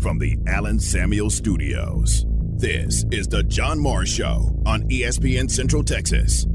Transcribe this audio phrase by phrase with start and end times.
[0.00, 2.24] from the Alan Samuel Studios.
[2.56, 6.46] This is the John Morris Show on ESPN Central Texas.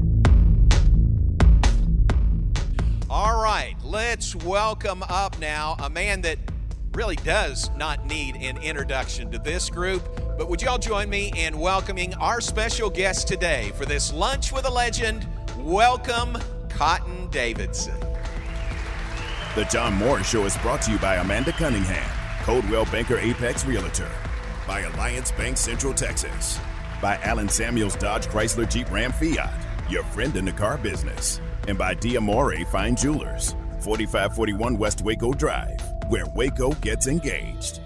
[3.08, 6.38] All right, let's welcome up now a man that
[6.92, 10.02] really does not need an introduction to this group.
[10.36, 14.66] But would y'all join me in welcoming our special guest today for this Lunch with
[14.66, 15.26] a Legend?
[15.58, 17.98] Welcome, Cotton Davidson.
[19.54, 22.10] The John Morris Show is brought to you by Amanda Cunningham,
[22.46, 24.08] Coldwell Banker Apex Realtor,
[24.68, 26.60] by Alliance Bank Central Texas,
[27.02, 29.52] by Alan Samuels Dodge Chrysler Jeep Ram Fiat,
[29.90, 35.80] your friend in the car business, and by Diamore Fine Jewelers, 4541 West Waco Drive,
[36.06, 37.80] where Waco gets engaged.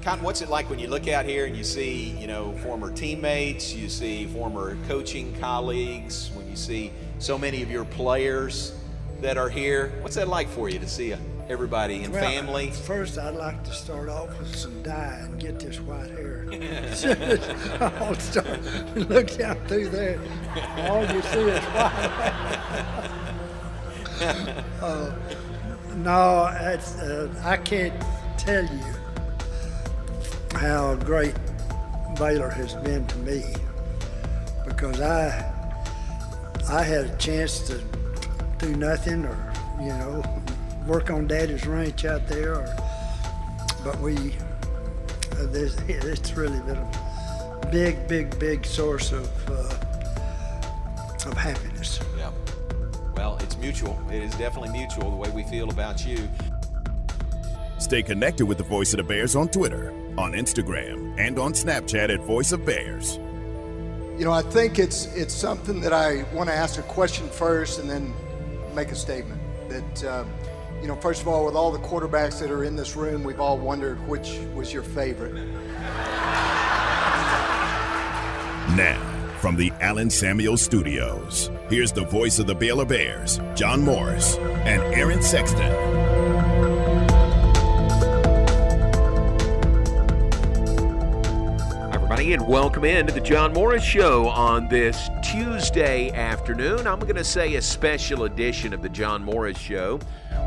[0.00, 2.90] Cotton, what's it like when you look out here and you see, you know, former
[2.90, 8.72] teammates, you see former coaching colleagues, when you see so many of your players
[9.20, 9.92] that are here?
[10.00, 11.10] What's that like for you to see
[11.48, 12.70] everybody and Well, family?
[12.70, 16.46] First, I'd like to start off with some dye and get this white hair.
[18.00, 18.60] I'll start.
[18.94, 20.18] Look down through there.
[20.78, 22.10] All you see is white.
[24.82, 25.12] uh,
[25.96, 27.94] no, it's, uh, I can't
[28.38, 28.94] tell you
[30.58, 31.34] how great
[32.18, 33.44] Baylor has been to me
[34.66, 35.52] because I
[36.68, 37.80] I had a chance to
[38.58, 40.22] do nothing or you know
[40.86, 42.76] work on Daddy's ranch out there, or,
[43.84, 44.34] but we
[45.32, 49.86] uh, this, it's really been a big, big, big source of uh,
[51.26, 52.00] of happiness.
[52.16, 52.30] Yeah.
[53.16, 53.98] Well, it's mutual.
[54.10, 56.28] It is definitely mutual the way we feel about you.
[57.78, 62.12] Stay connected with the Voice of the Bears on Twitter, on Instagram, and on Snapchat
[62.12, 63.18] at Voice of Bears.
[64.18, 67.80] You know, I think it's it's something that I want to ask a question first
[67.80, 68.14] and then
[68.74, 69.40] make a statement.
[69.68, 70.30] That um,
[70.80, 73.40] you know, first of all, with all the quarterbacks that are in this room, we've
[73.40, 75.34] all wondered which was your favorite.
[78.76, 79.00] Now,
[79.40, 84.82] from the Alan Samuel Studios, here's the voice of the Baylor Bears, John Morris and
[84.94, 85.72] Aaron Sexton.
[91.70, 96.86] Hi, everybody, and welcome in to the John Morris Show on this Tuesday afternoon.
[96.86, 100.00] I'm going to say a special edition of the John Morris Show.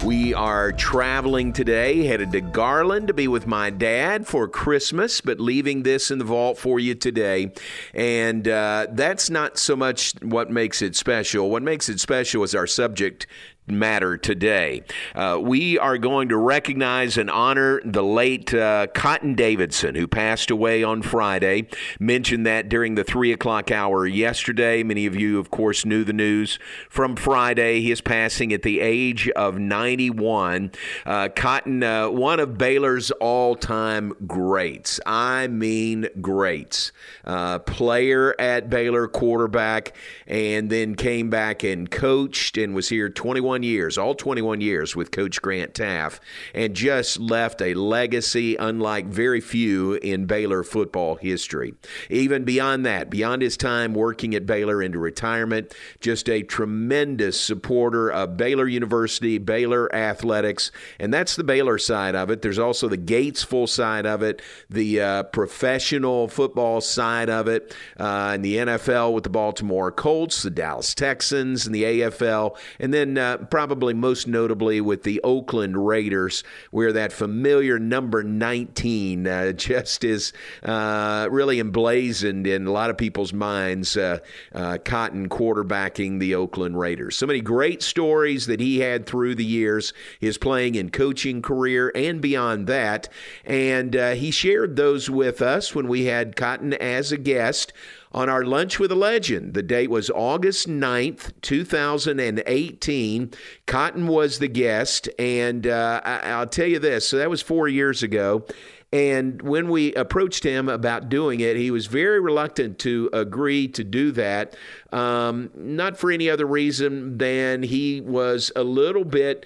[0.05, 5.41] We are traveling today, headed to Garland to be with my dad for Christmas, but
[5.41, 7.51] leaving this in the vault for you today.
[7.93, 11.49] And uh, that's not so much what makes it special.
[11.49, 13.27] What makes it special is our subject
[13.69, 14.83] matter today.
[15.15, 20.51] Uh, we are going to recognize and honor the late uh, Cotton Davidson, who passed
[20.51, 21.67] away on Friday.
[21.99, 24.83] Mentioned that during the three o'clock hour yesterday.
[24.83, 26.59] Many of you, of course, knew the news
[26.89, 27.81] from Friday.
[27.81, 30.71] His passing at the age of 91.
[31.05, 34.99] Uh, Cotton, uh, one of Baylor's all time greats.
[35.05, 36.91] I mean, greats.
[37.23, 39.95] Uh, player at Baylor, quarterback,
[40.27, 45.11] and then came back and coached and was here 21 years, all 21 years with
[45.11, 46.19] Coach Grant Teaff,
[46.53, 51.73] and just left a legacy unlike very few in Baylor football history.
[52.09, 58.11] Even beyond that, beyond his time working at Baylor into retirement, just a tremendous supporter
[58.11, 62.41] of Baylor University, Baylor athletics, and that's the Baylor side of it.
[62.41, 68.31] There's also the Gatesville side of it, the uh, professional football side of it, uh,
[68.33, 73.17] and the NFL with the Baltimore Colts, the Dallas Texans, and the AFL, and then
[73.17, 80.03] uh, probably most notably with the Oakland Raiders, where that familiar number 19 uh, just
[80.03, 80.33] is
[80.63, 83.97] uh, really emblazoned in a lot of people's minds.
[83.97, 84.19] Uh,
[84.53, 87.15] uh, Cotton quarterbacking the Oakland Raiders.
[87.15, 91.91] So many great stories that he had through the years, his playing and coaching career,
[91.95, 93.09] and beyond that.
[93.45, 97.73] And uh, he shared those with us when we had Cotton as a guest
[98.11, 99.53] on our Lunch with a Legend.
[99.53, 103.31] The date was August 9th, 2018.
[103.65, 107.67] Cotton was the guest, and uh, I- will tell you this so that was four
[107.67, 108.45] years ago.
[108.91, 113.83] And when we approached him about doing it, he was very reluctant to agree to
[113.83, 114.55] do that.
[114.91, 119.45] Um, not for any other reason than he was a little bit.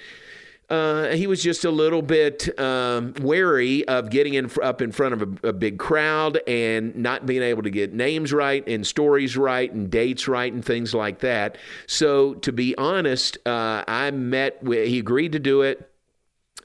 [0.73, 5.13] Uh, he was just a little bit um, wary of getting in, up in front
[5.13, 9.37] of a, a, big crowd and not being able to get names right and stories
[9.37, 11.59] right and dates right and things like that.
[11.85, 15.92] So, to be honest, uh, I met with, he agreed to do it.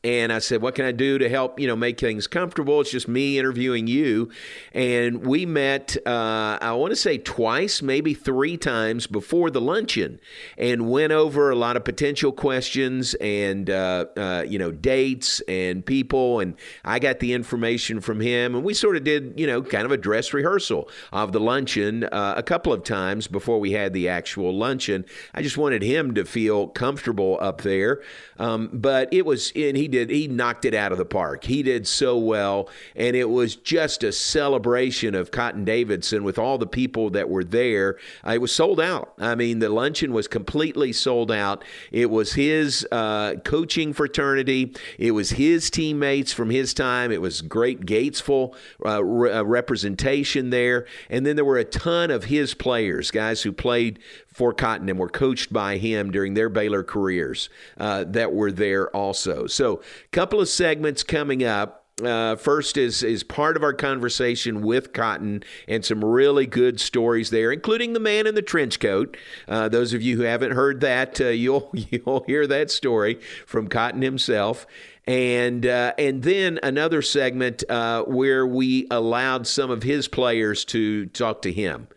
[0.05, 2.91] And I said, "What can I do to help you know make things comfortable?" It's
[2.91, 4.31] just me interviewing you,
[4.73, 5.97] and we met.
[6.07, 10.21] Uh, I want to say twice, maybe three times before the luncheon,
[10.57, 15.85] and went over a lot of potential questions and uh, uh, you know dates and
[15.85, 16.55] people, and
[16.85, 19.93] I got the information from him, and we sort of did you know kind of
[19.93, 24.09] a dress rehearsal of the luncheon uh, a couple of times before we had the
[24.09, 25.05] actual luncheon.
[25.35, 28.01] I just wanted him to feel comfortable up there,
[28.39, 31.45] um, but it was and he did he knocked it out of the park.
[31.45, 36.59] He did so well, and it was just a celebration of Cotton Davidson with all
[36.59, 37.97] the people that were there.
[38.27, 39.15] Uh, it was sold out.
[39.19, 41.65] I mean, the luncheon was completely sold out.
[41.91, 44.75] It was his uh, coaching fraternity.
[44.99, 47.11] It was his teammates from his time.
[47.11, 48.55] It was great Gatesville
[48.85, 53.43] uh, re- uh, representation there, and then there were a ton of his players, guys
[53.43, 53.99] who played
[54.39, 58.89] for Cotton and were coached by him during their Baylor careers uh, that were there
[58.95, 59.49] also.
[59.49, 61.75] So, a couple of segments coming up.
[62.01, 67.31] Uh, first is is part of our conversation with Cotton and some really good stories
[67.31, 69.17] there, including the man in the trench coat.
[69.49, 73.67] Uh, those of you who haven't heard that, uh, you'll you'll hear that story from
[73.67, 74.65] Cotton himself
[75.09, 81.07] and uh, and then another segment uh, where we allowed some of his players to
[81.07, 81.89] talk to him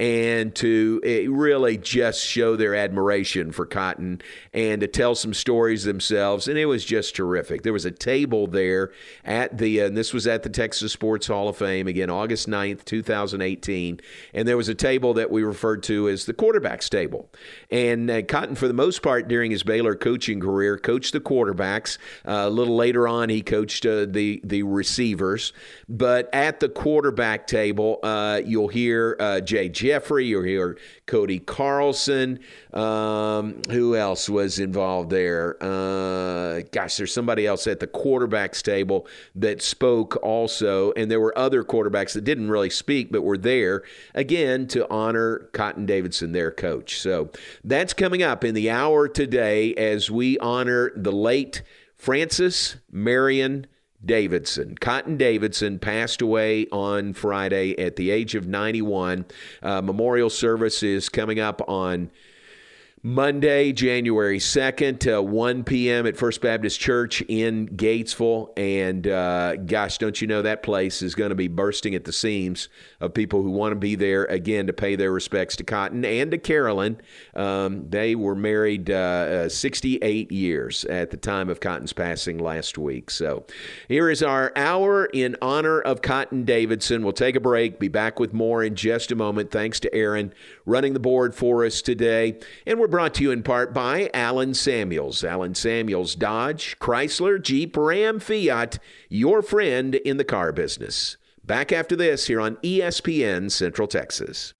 [0.00, 4.22] and to eh, really just show their admiration for Cotton
[4.54, 6.48] and to tell some stories themselves.
[6.48, 7.62] And it was just terrific.
[7.62, 8.92] There was a table there
[9.26, 12.48] at the, uh, and this was at the Texas Sports Hall of Fame, again, August
[12.48, 14.00] 9th, 2018.
[14.32, 17.28] And there was a table that we referred to as the quarterback's table.
[17.70, 21.98] And uh, Cotton, for the most part, during his Baylor coaching career, coached the quarterbacks.
[22.26, 25.52] Uh, a little later on, he coached uh, the, the receivers.
[25.90, 32.38] But at the quarterback table, uh, you'll hear Jay Jeffrey, you'll hear Cody Carlson.
[32.72, 35.56] Um, who else was involved there?
[35.60, 41.36] Uh, gosh, there's somebody else at the quarterbacks table that spoke also, and there were
[41.36, 43.82] other quarterbacks that didn't really speak but were there
[44.14, 47.00] again to honor Cotton Davidson, their coach.
[47.00, 47.30] So
[47.64, 51.62] that's coming up in the hour today as we honor the late
[51.96, 53.66] Francis Marion.
[54.04, 54.76] Davidson.
[54.80, 59.26] Cotton Davidson passed away on Friday at the age of 91.
[59.62, 62.10] Uh, memorial service is coming up on
[63.02, 66.06] Monday, January 2nd, uh, 1 p.m.
[66.06, 68.50] at First Baptist Church in Gatesville.
[68.58, 72.12] And uh, gosh, don't you know that place is going to be bursting at the
[72.12, 72.68] seams
[73.00, 76.30] of people who want to be there again to pay their respects to Cotton and
[76.32, 77.00] to Carolyn.
[77.34, 82.76] Um, they were married uh, uh 68 years at the time of Cotton's passing last
[82.76, 83.10] week.
[83.10, 83.46] So
[83.88, 87.02] here is our hour in honor of Cotton Davidson.
[87.02, 89.50] We'll take a break, be back with more in just a moment.
[89.50, 90.34] Thanks to Aaron
[90.64, 92.38] running the board for us today.
[92.66, 95.24] And we're brought to you in part by Alan Samuels.
[95.24, 98.78] Alan Samuels Dodge, Chrysler, Jeep, Ram, Fiat,
[99.08, 101.16] your friend in the car business.
[101.44, 104.54] Back after this here on ESPN Central Texas.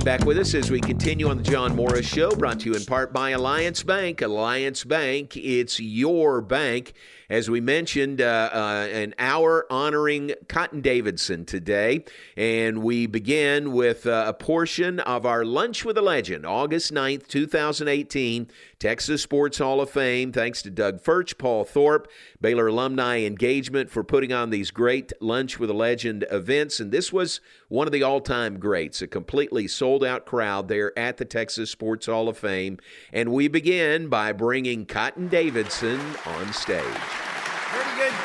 [0.00, 2.74] And back with us as we continue on the John Morris Show, brought to you
[2.74, 4.22] in part by Alliance Bank.
[4.22, 6.94] Alliance Bank, it's your bank.
[7.30, 12.04] As we mentioned, uh, uh, an hour honoring Cotton Davidson today.
[12.36, 17.28] And we begin with uh, a portion of our Lunch with a Legend, August 9th,
[17.28, 18.48] 2018,
[18.80, 20.32] Texas Sports Hall of Fame.
[20.32, 22.10] Thanks to Doug Furch, Paul Thorpe,
[22.40, 26.80] Baylor Alumni Engagement for putting on these great Lunch with a Legend events.
[26.80, 30.98] And this was one of the all time greats, a completely sold out crowd there
[30.98, 32.78] at the Texas Sports Hall of Fame.
[33.12, 37.19] And we begin by bringing Cotton Davidson on stage.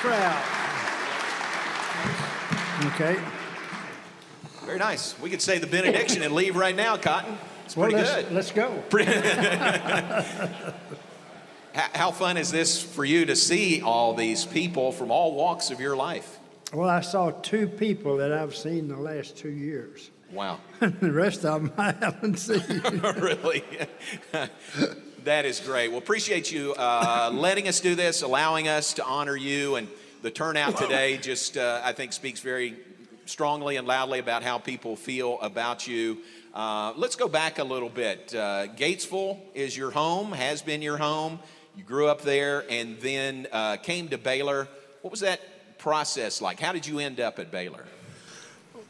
[0.05, 0.43] Pretty good crowd.
[2.93, 3.17] Okay.
[4.65, 5.19] Very nice.
[5.19, 7.37] We could say the benediction and leave right now, Cotton.
[7.65, 8.31] It's Well, pretty let's, good.
[8.33, 8.83] let's go.
[11.73, 15.71] How, how fun is this for you to see all these people from all walks
[15.71, 16.39] of your life?
[16.73, 20.09] Well, I saw two people that I've seen the last two years.
[20.31, 20.61] Wow.
[20.79, 22.61] the rest of them I haven't seen.
[23.17, 23.61] really?
[25.25, 25.89] That is great.
[25.89, 29.87] Well, appreciate you uh, letting us do this, allowing us to honor you, and
[30.21, 32.75] the turnout today just, uh, I think, speaks very
[33.25, 36.19] strongly and loudly about how people feel about you.
[36.53, 38.35] Uh, let's go back a little bit.
[38.35, 41.39] Uh, Gatesville is your home, has been your home.
[41.75, 44.67] You grew up there and then uh, came to Baylor.
[45.01, 46.59] What was that process like?
[46.59, 47.85] How did you end up at Baylor?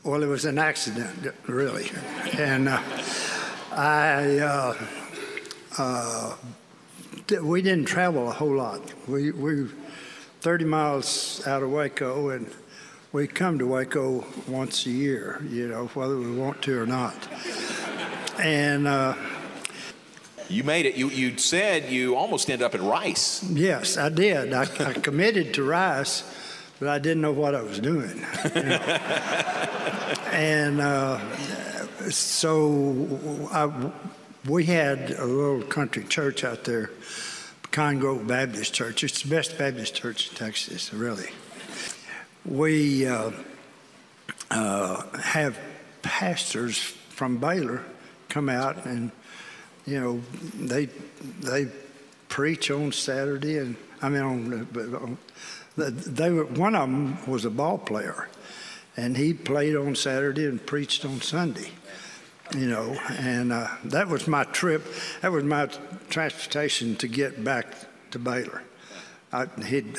[0.04, 1.90] Well, it was an accident, really.
[2.38, 2.82] And uh,
[3.72, 4.76] I,
[5.78, 6.36] uh,
[7.42, 8.82] we didn't travel a whole lot.
[9.08, 9.68] We, we
[10.42, 12.50] 30 miles out of Waco, and
[13.12, 17.16] we come to Waco once a year, you know, whether we want to or not.
[18.40, 19.16] And uh,
[20.50, 20.96] you made it.
[20.96, 23.44] You you said you almost ended up at Rice.
[23.44, 24.54] Yes, I did.
[24.54, 26.24] I, I committed to Rice,
[26.80, 28.24] but I didn't know what I was doing.
[28.54, 28.78] You know?
[30.32, 31.20] and uh,
[32.10, 33.92] so I,
[34.48, 36.92] we had a little country church out there,
[37.72, 39.04] Grove Baptist Church.
[39.04, 41.30] It's the best Baptist church in Texas, really.
[42.46, 43.32] We uh,
[44.52, 45.60] uh, have
[46.02, 47.84] pastors from Baylor
[48.30, 49.12] come out and
[49.86, 50.22] you know,
[50.60, 50.88] they
[51.42, 51.68] they
[52.28, 55.18] preach on Saturday, and I mean, on, on
[55.78, 58.28] they were, one of them was a ball player,
[58.98, 61.70] and he played on Saturday and preached on Sunday.
[62.56, 64.86] You know, and uh, that was my trip.
[65.22, 65.70] That was my
[66.10, 67.76] transportation to get back
[68.12, 68.64] to Baylor.
[69.34, 69.50] I'd,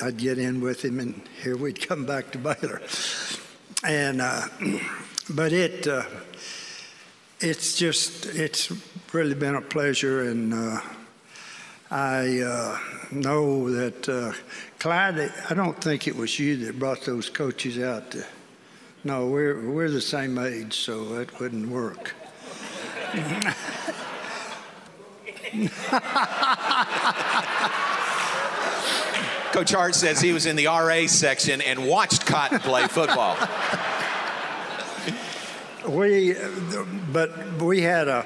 [0.01, 2.81] I'd get in with him, and here we'd come back to Baylor.
[3.83, 4.47] And uh,
[5.29, 5.87] but it.
[5.87, 6.03] Uh,
[7.39, 8.71] it's just it's
[9.13, 10.81] really been a pleasure, and uh,
[11.91, 12.79] I uh,
[13.11, 14.33] know that uh,
[14.79, 15.31] Clyde.
[15.49, 18.11] I don't think it was you that brought those coaches out.
[18.11, 18.25] To,
[19.03, 22.15] no, we're we're the same age, so that wouldn't work.
[29.53, 33.37] Coach Hart says he was in the RA section and watched Cotton play football.
[35.87, 36.35] we,
[37.13, 38.25] but we had a,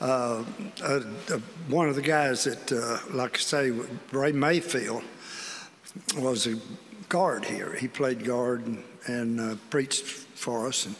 [0.00, 0.42] uh,
[0.82, 1.38] a, a,
[1.68, 3.70] one of the guys that, uh, like I say,
[4.10, 5.04] Ray Mayfield
[6.16, 6.58] was a
[7.08, 7.72] guard here.
[7.74, 10.96] He played guard and, and uh, preached for us, and,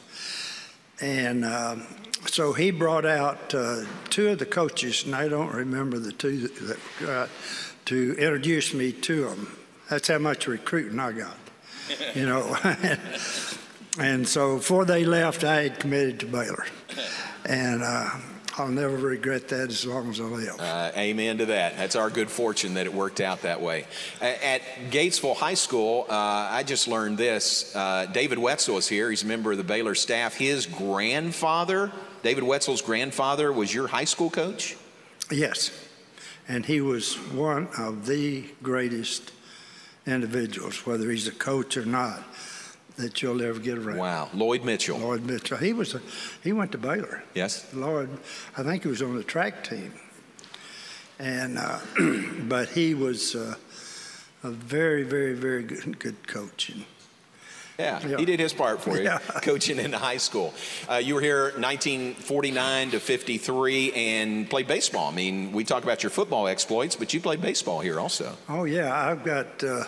[1.00, 1.85] and um,
[2.26, 6.49] so he brought out uh, two of the coaches, and I don't remember the two
[6.49, 6.78] that,
[7.09, 7.26] uh,
[7.87, 9.56] to introduce me to them.
[9.88, 11.37] That's how much recruiting I got,
[12.14, 12.56] you know.
[13.99, 16.66] And so before they left, I had committed to Baylor.
[17.47, 18.11] And uh,
[18.59, 20.61] I'll never regret that as long as I live.
[20.61, 21.76] Uh, amen to that.
[21.76, 23.87] That's our good fortune that it worked out that way.
[24.21, 27.75] At Gatesville High School, uh, I just learned this.
[27.75, 29.09] Uh, David Wetzel is here.
[29.09, 30.35] He's a member of the Baylor staff.
[30.35, 31.90] His grandfather,
[32.23, 34.76] David Wetzel's grandfather, was your high school coach?
[35.30, 35.70] Yes.
[36.49, 39.32] And he was one of the greatest
[40.06, 42.23] individuals, whether he's a coach or not
[42.96, 43.99] that you'll ever get around.
[43.99, 44.99] Wow, Lloyd Mitchell.
[44.99, 45.58] Lloyd Mitchell.
[45.58, 46.00] He was a,
[46.42, 47.23] he went to Baylor.
[47.35, 47.73] Yes.
[47.75, 48.08] Lloyd,
[48.56, 49.92] I think he was on the track team,
[51.18, 51.80] and uh,
[52.49, 53.54] but he was uh,
[54.42, 56.70] a very, very, very good, good coach.
[56.70, 56.85] And,
[57.78, 59.18] yeah, yeah, he did his part for you, yeah.
[59.42, 60.54] coaching in high school.
[60.88, 65.11] Uh, you were here 1949 to 53 and played baseball.
[65.11, 68.37] I mean, we talk about your football exploits, but you played baseball here also.
[68.49, 69.85] Oh yeah, I've got uh,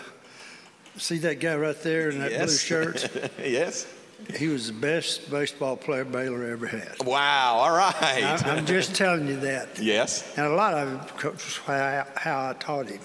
[0.99, 2.45] See that guy right there in that yes.
[2.45, 3.31] blue shirt?
[3.39, 3.87] yes.
[4.35, 6.91] He was the best baseball player Baylor ever had.
[7.05, 7.93] Wow, all right.
[8.03, 9.79] I, am just telling you that.
[9.79, 10.37] Yes.
[10.37, 12.99] And a lot of it was how, how I taught him,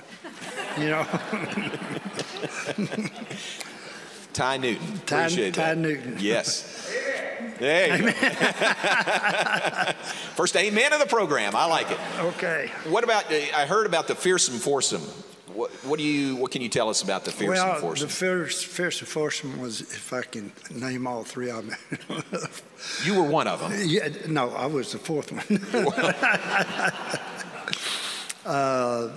[0.76, 1.06] you know.
[4.34, 5.00] Ty Newton.
[5.06, 5.78] Ty, Appreciate Ty that.
[5.78, 6.16] Newton.
[6.18, 6.92] Yes.
[7.58, 8.10] There you go.
[10.34, 11.54] First amen of the program.
[11.54, 11.98] I like it.
[12.18, 12.70] Okay.
[12.88, 15.02] What about, uh, I heard about the fearsome foursome
[15.54, 16.36] what, what, do you?
[16.36, 18.08] What can you tell us about the fearsome well, foursome?
[18.08, 21.78] the fierce, fearsome foursome was, if I can name all three of them.
[23.04, 23.72] you were one of them.
[23.84, 25.44] Yeah, no, I was the fourth one.
[28.44, 29.10] uh,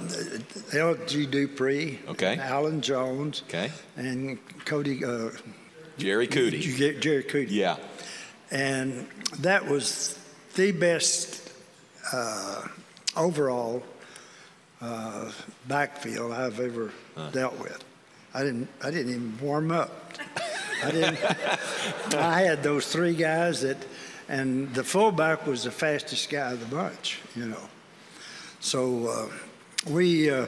[0.74, 1.26] L.G.
[1.26, 5.04] Dupre, okay, Alan Jones, okay, and Coody.
[5.04, 5.38] Uh,
[5.98, 7.00] Jerry Coody.
[7.00, 7.48] Jerry Coody.
[7.50, 7.78] Yeah,
[8.52, 9.08] and
[9.40, 10.20] that was
[10.56, 11.52] the best
[12.14, 12.68] uh,
[13.16, 13.84] overall
[14.82, 15.32] uh,
[15.68, 17.32] backfield I've ever huh.
[17.32, 17.84] dealt with.
[18.34, 18.70] I didn't.
[18.84, 20.14] I didn't even warm up.
[20.84, 21.18] I didn't.
[22.16, 23.78] I had those three guys that,
[24.30, 27.20] and the fullback was the fastest guy of the bunch.
[27.36, 27.70] You know,
[28.60, 30.30] so uh, we.
[30.30, 30.48] Uh,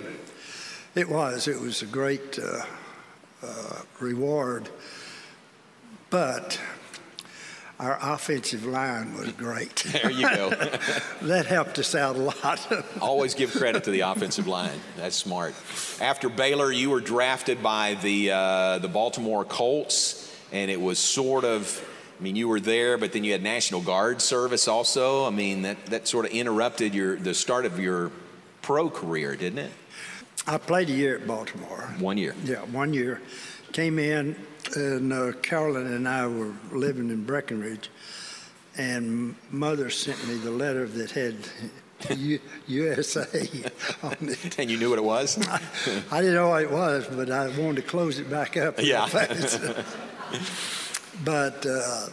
[0.96, 1.48] it was.
[1.48, 2.64] It was a great uh,
[3.44, 4.70] uh, reward,
[6.10, 6.60] but
[7.80, 9.86] our offensive line was great.
[9.94, 10.50] There you go.
[11.22, 12.86] that helped us out a lot.
[13.02, 14.80] Always give credit to the offensive line.
[14.98, 15.54] That's smart.
[16.02, 21.46] After Baylor, you were drafted by the uh, the Baltimore Colts, and it was sort
[21.46, 21.86] of.
[22.20, 25.26] I mean, you were there, but then you had National Guard service also.
[25.26, 28.12] I mean, that, that sort of interrupted your the start of your
[28.62, 29.72] pro career, didn't it?
[30.46, 31.94] I played a year at Baltimore.
[32.00, 32.36] One year.
[32.44, 33.22] Yeah, one year.
[33.72, 34.36] Came in,
[34.76, 37.90] and uh, Carolyn and I were living in Breckenridge,
[38.78, 41.36] and Mother sent me the letter that had
[42.18, 43.28] U- USA
[44.04, 44.56] on it.
[44.60, 45.38] And you knew what it was?
[45.48, 45.62] I,
[46.12, 48.82] I, didn't know what it was, but I wanted to close it back up.
[48.82, 49.08] Yeah.
[51.24, 52.08] but uh,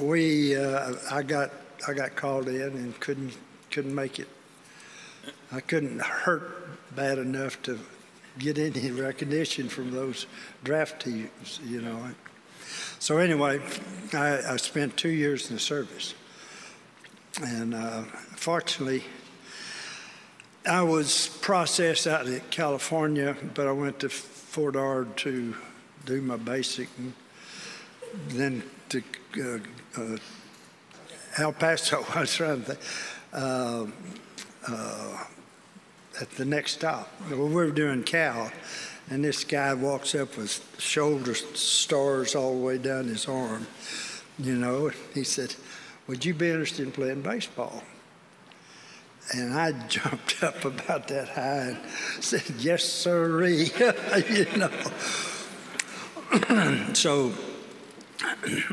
[0.00, 1.50] we, uh, I got,
[1.86, 3.36] I got called in and couldn't,
[3.70, 4.28] couldn't make it.
[5.50, 7.78] I couldn't hurt bad enough to
[8.38, 10.26] get any recognition from those
[10.64, 12.10] draft teams, you know.
[12.98, 13.60] So anyway,
[14.12, 16.14] I, I spent two years in the service,
[17.42, 18.02] and uh,
[18.36, 19.04] fortunately,
[20.66, 25.54] I was processed out of California, but I went to Fort Ord to
[26.06, 27.12] do my basic, and
[28.28, 29.02] then to
[29.38, 30.16] uh, uh,
[31.38, 32.04] El Paso.
[32.14, 32.80] I was trying to think.
[33.32, 33.86] Uh,
[34.68, 35.24] uh,
[36.20, 38.52] at the next stop, Well, we were doing Cal,
[39.08, 43.66] and this guy walks up with shoulder stars all the way down his arm.
[44.38, 45.54] You know, he said,
[46.06, 47.82] "Would you be interested in playing baseball?"
[49.34, 51.78] And I jumped up about that high and
[52.20, 53.70] said, Yes, sirree.
[54.30, 54.70] you know.
[56.94, 57.32] so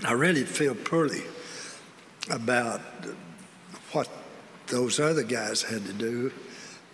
[0.04, 1.24] I really feel poorly
[2.30, 2.82] about
[3.92, 4.10] what
[4.68, 6.32] those other guys had to do.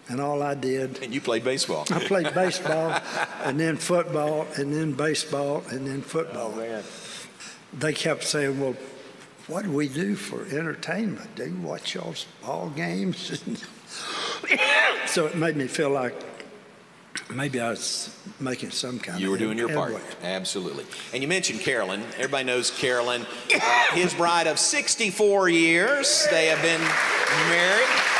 [0.08, 1.01] And all I did.
[1.01, 1.86] And you played baseball.
[1.89, 3.01] I played baseball,
[3.44, 6.53] and then football, and then baseball, and then football.
[6.53, 6.84] Oh, man.
[7.74, 8.75] They kept saying, Well,
[9.48, 11.36] what do we do for entertainment?
[11.36, 13.41] Do you watch y'all's ball games?
[15.08, 16.13] so it made me feel like
[17.29, 19.96] maybe I was making some kind you were doing your part.
[20.24, 20.86] Absolutely.
[21.13, 22.01] And you mentioned Carolyn.
[22.15, 23.25] Everybody knows Carolyn.
[23.53, 23.60] Uh,
[23.94, 26.27] his bride of 64 years.
[26.29, 26.82] They have been
[27.50, 28.15] married.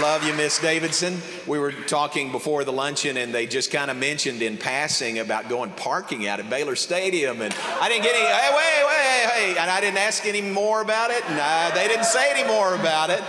[0.00, 1.20] Love you, Miss Davidson.
[1.46, 5.50] We were talking before the luncheon, and they just kind of mentioned in passing about
[5.50, 8.24] going parking out at Baylor Stadium, and I didn't get any.
[8.24, 11.88] Hey, wait, wait, hey, and I didn't ask any more about it, and uh, they
[11.88, 13.20] didn't say any more about it.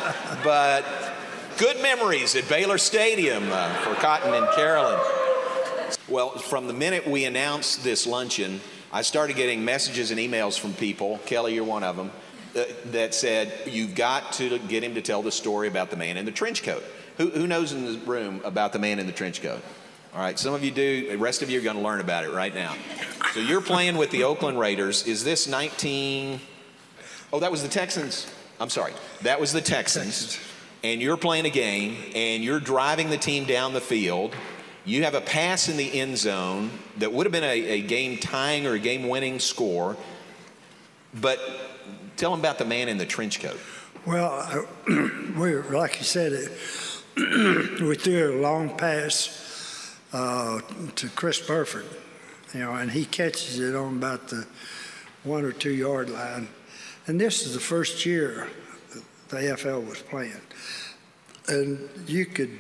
[0.44, 0.84] But
[1.58, 5.00] good memories at Baylor Stadium uh, for Cotton and Carolyn.
[6.10, 8.60] Well, from the minute we announced this luncheon,
[8.92, 11.20] I started getting messages and emails from people.
[11.26, 12.12] Kelly, you're one of them
[12.58, 16.18] uh, that said, You've got to get him to tell the story about the man
[16.18, 16.84] in the trench coat.
[17.18, 19.62] Who, who knows in the room about the man in the trench coat?
[20.14, 21.10] All right, some of you do.
[21.10, 22.76] The rest of you are going to learn about it right now.
[23.34, 25.08] So you're playing with the Oakland Raiders.
[25.08, 26.42] Is this 19?
[27.32, 28.33] Oh, that was the Texans.
[28.60, 28.94] I'm sorry.
[29.22, 30.39] That was the Texans.
[30.84, 34.36] And you're playing a game and you're driving the team down the field.
[34.86, 38.18] You have a pass in the end zone that would have been a, a game
[38.18, 39.96] tying or a game winning score.
[41.20, 41.39] But
[42.18, 43.60] tell them about the man in the trench coat.
[44.06, 44.66] Well, I,
[45.38, 46.52] we like you said, it,
[47.82, 50.60] we threw a long pass uh,
[50.96, 51.86] to Chris Burford,
[52.54, 54.46] you know, and he catches it on about the
[55.24, 56.50] one or two yard line.
[57.08, 58.48] And this is the first year
[59.30, 60.42] the AFL was playing,
[61.48, 62.58] and you could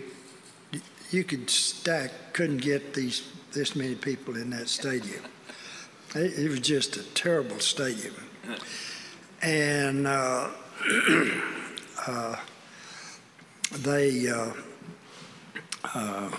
[1.11, 5.23] you could stack couldn't get these this many people in that stadium.
[6.15, 8.15] It, it was just a terrible stadium,
[9.41, 10.07] and.
[10.07, 10.49] Uh,
[12.07, 12.35] uh,
[13.71, 14.51] they uh,
[15.93, 16.31] uh,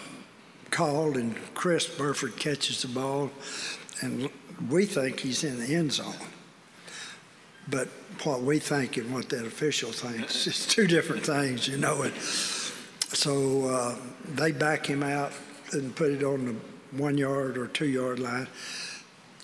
[0.71, 3.31] called, and Chris Burford catches the ball,
[4.01, 4.29] and
[4.69, 6.15] we think he's in the end zone.
[7.69, 7.89] But
[8.23, 12.03] what we think and what that official thinks is two different things, you know.
[12.03, 13.97] And so uh,
[14.35, 15.33] they back him out
[15.73, 16.57] and put it on the
[16.97, 18.49] one yard or two yard line.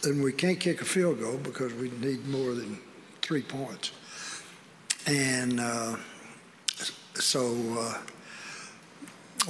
[0.05, 2.79] And we can't kick a field goal because we need more than
[3.23, 3.93] three points.
[5.07, 5.97] And uh,
[7.15, 7.99] so uh,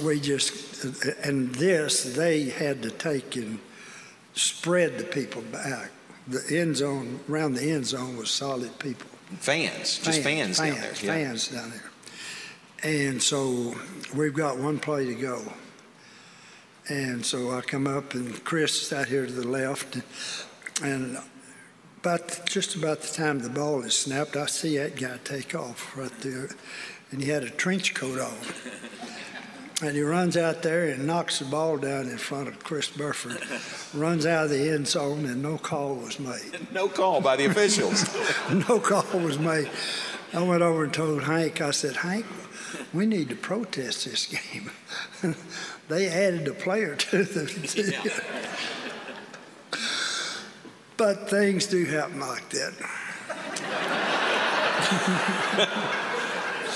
[0.03, 0.83] we just,
[1.23, 3.59] and this, they had to take and
[4.33, 5.91] spread the people back.
[6.27, 9.07] The end zone, around the end zone was solid people.
[9.39, 10.83] Fans, just fans, down there.
[10.83, 10.93] yeah.
[10.93, 11.91] Fans down there.
[12.83, 13.75] And so
[14.15, 15.41] we've got one play to go.
[16.89, 19.99] And so I come up, and Chris is out here to the left,
[20.83, 21.17] and
[21.99, 25.95] about just about the time the ball is snapped, I see that guy take off
[25.95, 26.49] right there,
[27.11, 28.33] and he had a trench coat on.
[29.83, 33.41] And he runs out there and knocks the ball down in front of Chris Burford,
[33.99, 36.59] runs out of the end zone, and no call was made.
[36.71, 38.05] No call by the officials.
[38.69, 39.69] no call was made.
[40.33, 42.25] I went over and told Hank, I said, Hank,
[42.93, 44.71] we need to protest this game.
[45.89, 48.23] they added a player to the.
[50.95, 52.73] but things do happen like that.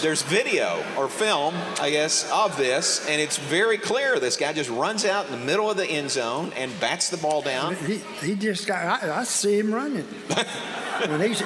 [0.01, 4.19] There's video or film, I guess, of this, and it's very clear.
[4.19, 7.17] This guy just runs out in the middle of the end zone and bats the
[7.17, 7.75] ball down.
[7.75, 10.07] He, he just got, I, I see him running.
[11.03, 11.41] and he's,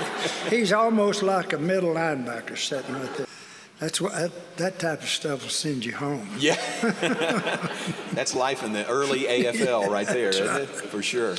[0.49, 3.27] he's almost like a middle linebacker sitting right there.
[3.79, 6.27] That's what that, that type of stuff will send you home.
[6.39, 6.55] Yeah,
[8.13, 10.67] that's life in the early AFL right there, isn't it?
[10.67, 11.35] For sure.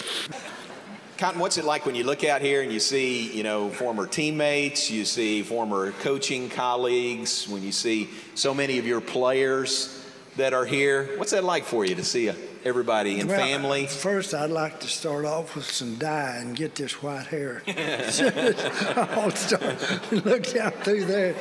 [1.20, 4.06] Cotton, what's it like when you look out here and you see, you know, former
[4.06, 10.02] teammates, you see former coaching colleagues, when you see so many of your players
[10.36, 11.10] that are here?
[11.18, 12.32] What's that like for you to see
[12.64, 13.86] everybody and well, family?
[13.86, 17.60] First, I'd like to start off with some dye and get this white hair.
[17.68, 20.12] I'll start.
[20.24, 21.34] Look down through there.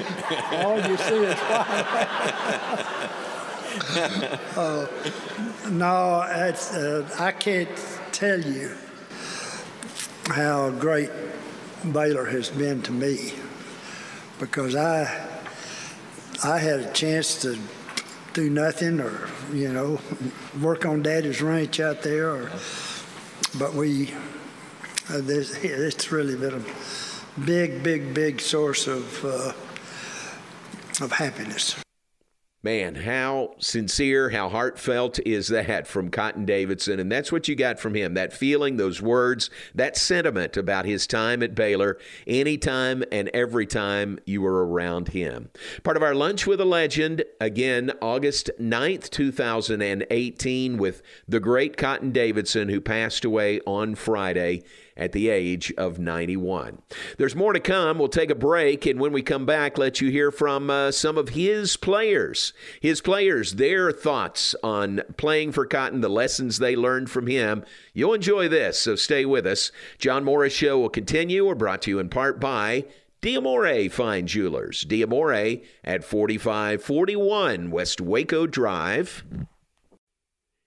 [0.55, 2.09] All you see is white.
[4.57, 4.87] uh,
[5.69, 7.69] no, uh, I can't
[8.11, 8.75] tell you
[10.29, 11.09] how great
[11.91, 13.33] Baylor has been to me
[14.39, 15.27] because I
[16.43, 17.57] I had a chance to
[18.33, 19.99] do nothing or you know
[20.61, 22.51] work on Daddy's ranch out there, or,
[23.57, 24.13] but we
[25.09, 29.53] uh, this, it's really been a big, big, big source of uh,
[31.03, 31.75] of happiness.
[32.61, 36.99] Man, how sincere, how heartfelt is that from Cotton Davidson?
[36.99, 41.07] And that's what you got from him that feeling, those words, that sentiment about his
[41.07, 45.49] time at Baylor, anytime and every time you were around him.
[45.83, 52.11] Part of our Lunch with a Legend, again, August 9th, 2018, with the great Cotton
[52.11, 54.63] Davidson, who passed away on Friday
[54.99, 56.79] at the age of 91.
[57.17, 57.97] There's more to come.
[57.97, 61.17] We'll take a break, and when we come back, let you hear from uh, some
[61.17, 62.53] of his players.
[62.81, 67.63] His players, their thoughts on playing for Cotton, the lessons they learned from him.
[67.93, 69.71] You'll enjoy this, so stay with us.
[69.97, 71.47] John Morris Show will continue.
[71.47, 72.85] We're brought to you in part by
[73.21, 74.85] Diamore Fine Jewelers.
[74.85, 79.23] Diamore at 4541 West Waco Drive.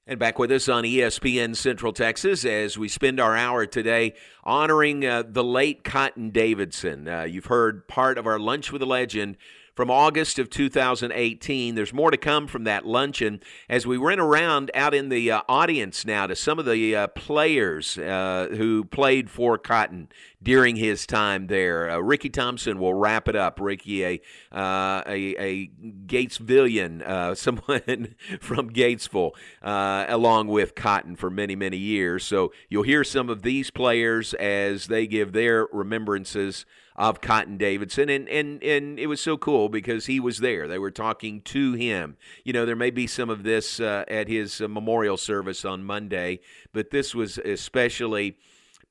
[0.04, 5.06] And back with us on ESPN Central Texas as we spend our hour today honoring
[5.06, 7.06] uh, the late Cotton Davidson.
[7.06, 9.36] Uh, you've heard part of our Lunch with a Legend
[9.74, 11.74] from August of 2018.
[11.74, 15.42] There's more to come from that luncheon as we went around out in the uh,
[15.48, 20.08] audience now to some of the uh, players uh, who played for Cotton
[20.42, 21.90] during his time there.
[21.90, 23.60] Uh, Ricky Thompson will wrap it up.
[23.60, 24.20] Ricky, a
[24.52, 25.70] uh, a, a
[26.06, 29.32] Gatesvillian, uh, someone from Gatesville,
[29.62, 32.24] along with Cotton for many many years.
[32.24, 36.66] So you'll hear some of these players as they give their remembrances
[37.02, 38.08] of Cotton Davidson.
[38.08, 40.68] And, and, and it was so cool because he was there.
[40.68, 42.16] They were talking to him.
[42.44, 45.82] You know, there may be some of this uh, at his uh, memorial service on
[45.82, 46.38] Monday,
[46.72, 48.36] but this was especially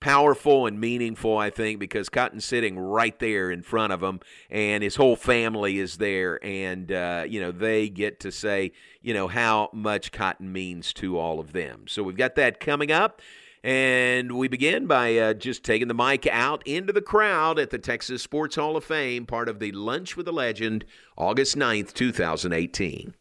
[0.01, 4.19] powerful and meaningful, I think, because Cotton's sitting right there in front of him,
[4.49, 9.13] and his whole family is there, and uh, you know they get to say, you
[9.13, 11.85] know, how much Cotton means to all of them.
[11.87, 13.21] So we've got that coming up.
[13.63, 17.77] And we begin by uh, just taking the mic out into the crowd at the
[17.77, 20.83] Texas Sports Hall of Fame, part of the Lunch with a Legend,
[21.15, 23.13] August 9th, 2018.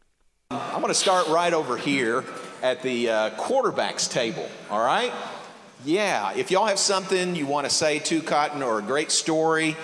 [0.50, 2.24] I'm going to start right over here
[2.62, 5.12] at the uh, quarterbacks table, all right?
[5.84, 9.76] Yeah, if y'all have something you want to say to Cotton or a great story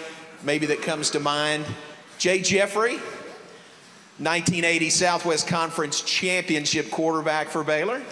[0.43, 1.67] maybe that comes to mind,
[2.19, 2.95] Jay Jeffrey,
[4.19, 8.03] 1980 Southwest Conference Championship quarterback for Baylor.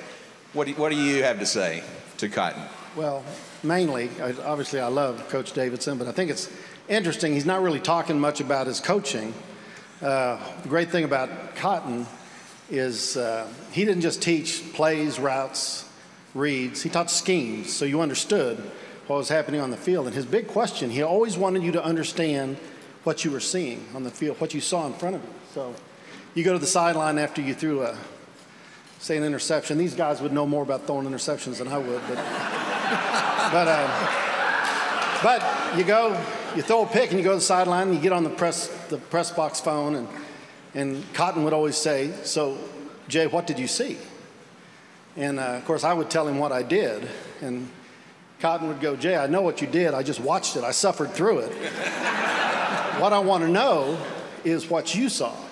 [0.53, 1.83] What do, what do you have to say?
[2.29, 2.63] To Cotton?
[2.97, 3.23] Well,
[3.63, 4.09] mainly,
[4.45, 6.51] obviously, I love Coach Davidson, but I think it's
[6.89, 7.33] interesting.
[7.33, 9.35] He's not really talking much about his coaching.
[10.01, 12.07] Uh, the great thing about Cotton
[12.71, 15.89] is uh, he didn't just teach plays, routes,
[16.35, 18.59] reads, he taught schemes, so you understood
[19.07, 20.07] what was happening on the field.
[20.07, 22.57] And his big question, he always wanted you to understand
[23.05, 25.31] what you were seeing on the field, what you saw in front of you.
[25.53, 25.75] So
[26.35, 27.99] you go to the sideline after you threw a
[29.05, 29.77] say an interception.
[29.77, 32.17] These guys would know more about throwing interceptions than I would, but
[33.53, 36.19] but uh, but you go,
[36.57, 38.31] you throw a pick and you go to the sideline and you get on the
[38.31, 40.09] press the press box phone and
[40.73, 42.57] and Cotton would always say, "So,
[43.07, 43.99] Jay, what did you see?"
[45.17, 47.07] And uh, of course, I would tell him what I did,
[47.43, 47.69] and
[48.41, 49.93] Cotton would go, "Jay, I know what you did.
[49.93, 50.65] I just watched it.
[50.65, 51.53] I suffered through it.
[53.01, 53.99] what I want to know
[54.45, 55.44] is what you saw."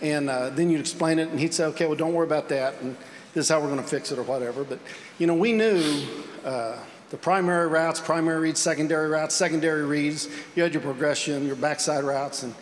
[0.00, 2.80] And uh, then you'd explain it, and he'd say, okay, well, don't worry about that,
[2.80, 2.96] and
[3.34, 4.64] this is how we're going to fix it or whatever.
[4.64, 4.78] But,
[5.18, 6.02] you know, we knew
[6.44, 6.78] uh,
[7.10, 10.28] the primary routes, primary reads, secondary routes, secondary reads.
[10.54, 12.42] You had your progression, your backside routes.
[12.42, 12.54] And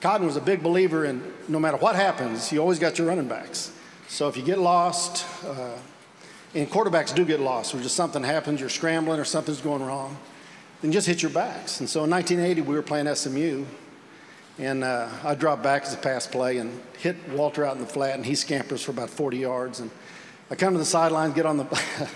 [0.00, 3.28] Cotton was a big believer in no matter what happens, you always got your running
[3.28, 3.72] backs.
[4.08, 5.76] So if you get lost, uh,
[6.54, 10.18] and quarterbacks do get lost, or just something happens, you're scrambling or something's going wrong,
[10.82, 11.80] then just hit your backs.
[11.80, 13.64] And so in 1980, we were playing SMU,
[14.62, 17.86] and uh, I dropped back as a pass play and hit Walter out in the
[17.86, 19.80] flat, and he scampers for about 40 yards.
[19.80, 19.90] And
[20.50, 21.64] I come to the sideline, get on the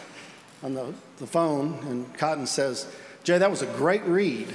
[0.63, 2.87] on the, the phone, and Cotton says,
[3.25, 4.49] "Jay, that was a great read."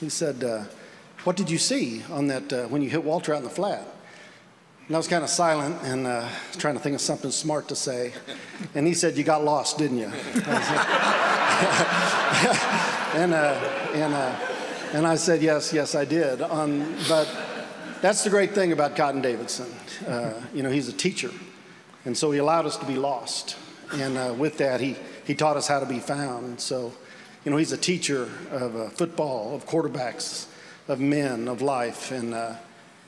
[0.00, 0.64] He said, uh,
[1.24, 3.86] what did you see on that uh, when you hit Walter out in the flat?
[4.86, 6.26] And I was kind of silent and uh,
[6.56, 8.12] trying to think of something smart to say.
[8.74, 10.06] And he said, You got lost, didn't you?
[13.14, 13.60] and, uh,
[13.94, 14.49] and, uh,
[14.92, 16.42] and I said, Yes, yes, I did.
[16.42, 17.28] Um, but
[18.00, 19.72] that's the great thing about Cotton Davidson.
[20.06, 21.30] Uh, you know, he's a teacher.
[22.04, 23.56] And so he allowed us to be lost.
[23.92, 26.60] And uh, with that, he, he taught us how to be found.
[26.60, 26.92] So,
[27.44, 30.46] you know, he's a teacher of uh, football, of quarterbacks,
[30.88, 32.10] of men, of life.
[32.10, 32.54] And uh,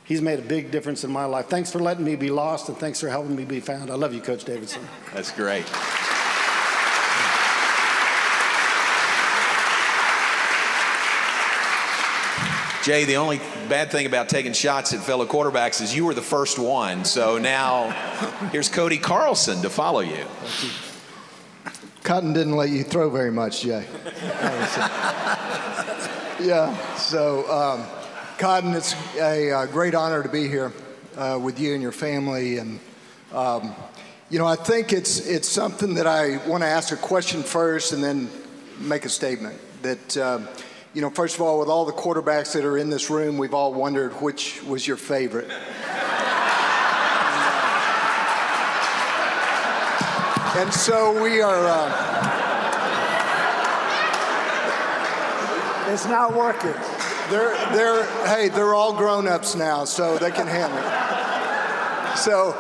[0.05, 1.47] he's made a big difference in my life.
[1.47, 3.91] Thanks for letting me be lost, and thanks for helping me be found.
[3.91, 4.87] I love you, Coach Davidson.
[5.15, 5.65] That's great.
[12.83, 16.21] Jay, the only bad thing about taking shots at fellow quarterbacks is you were the
[16.21, 17.05] first one.
[17.05, 17.91] So now
[18.51, 20.27] here's Cody Carlson to follow you.
[22.03, 23.87] Cotton didn't let you throw very much, Jay.
[26.41, 27.87] yeah, so um,
[28.39, 30.73] Cotton, it's a, a, uh, great honor to be here
[31.17, 32.59] uh, with you and your family.
[32.59, 32.81] And,
[33.33, 33.77] um,
[34.29, 37.93] you know, I think it's, it's something that I want to ask a question first
[37.93, 38.29] and then
[38.81, 39.57] make a statement.
[39.83, 40.49] That, um,
[40.95, 43.55] you know, first of all, with all the quarterbacks that are in this room, we've
[43.55, 45.51] all wondered which was your favorite.
[50.55, 51.67] and so we are.
[51.67, 52.39] Uh,
[55.93, 56.75] it's not working.
[57.31, 62.19] They're, they're, hey, they're all grown ups now, so they can handle it.
[62.19, 62.53] So,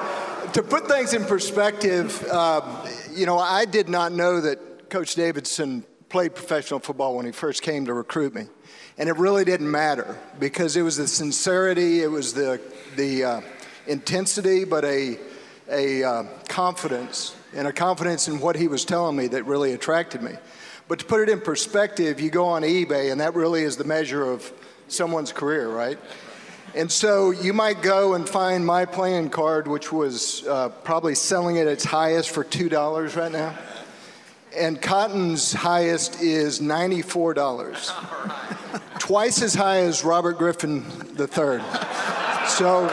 [0.54, 5.84] to put things in perspective, uh, you know, I did not know that Coach Davidson
[6.12, 8.46] played professional football when he first came to recruit me.
[8.98, 12.60] And it really didn't matter because it was the sincerity, it was the,
[12.96, 13.40] the uh,
[13.86, 15.16] intensity, but a,
[15.70, 20.20] a uh, confidence and a confidence in what he was telling me that really attracted
[20.22, 20.32] me.
[20.86, 23.84] But to put it in perspective, you go on eBay, and that really is the
[23.84, 24.52] measure of
[24.88, 25.98] someone's career, right?
[26.74, 31.58] And so you might go and find my playing card, which was uh, probably selling
[31.58, 33.56] at its highest for $2 right now
[34.56, 38.98] and cotton's highest is $94.
[38.98, 40.84] Twice as high as Robert Griffin
[41.18, 41.60] III.
[42.48, 42.88] So